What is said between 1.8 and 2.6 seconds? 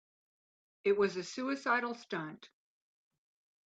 stunt.